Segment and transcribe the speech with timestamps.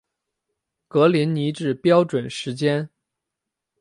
[0.87, 2.89] 格林尼治标准时间